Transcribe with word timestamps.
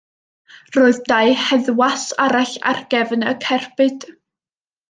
Roedd 0.77 0.99
dau 1.11 1.35
heddwas 1.49 2.07
arall 2.25 2.57
ar 2.73 2.83
gefn 2.97 3.29
y 3.33 3.37
cerbyd. 3.47 4.13